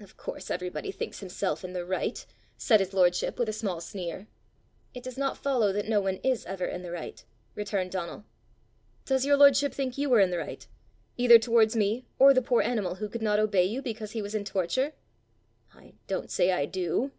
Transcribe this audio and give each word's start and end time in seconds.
"Of 0.00 0.16
course 0.16 0.50
everybody 0.50 0.90
thinks 0.90 1.20
himself 1.20 1.64
in 1.64 1.72
the 1.72 1.84
right!" 1.86 2.26
said 2.56 2.80
his 2.80 2.92
lordship 2.92 3.38
with 3.38 3.48
a 3.48 3.52
small 3.52 3.80
sneer. 3.80 4.26
"It 4.92 5.04
does 5.04 5.16
not 5.16 5.38
follow 5.38 5.72
that 5.72 5.86
no 5.88 6.00
one 6.00 6.16
is 6.24 6.44
ever 6.46 6.64
in 6.64 6.82
the 6.82 6.90
right!" 6.90 7.24
returned 7.54 7.92
Donal. 7.92 8.24
"Does 9.04 9.24
your 9.24 9.36
lordship 9.36 9.72
think 9.72 9.96
you 9.96 10.10
were 10.10 10.18
in 10.18 10.30
the 10.32 10.38
right 10.38 10.66
either 11.16 11.38
towards 11.38 11.76
me 11.76 12.04
or 12.18 12.34
the 12.34 12.42
poor 12.42 12.60
animal 12.62 12.96
who 12.96 13.08
could 13.08 13.22
not 13.22 13.38
obey 13.38 13.62
you 13.66 13.80
because 13.80 14.10
he 14.10 14.20
was 14.20 14.34
in 14.34 14.42
torture?" 14.44 14.94
"I 15.72 15.92
don't 16.08 16.28
say 16.32 16.50
I 16.50 16.66
do." 16.66 17.12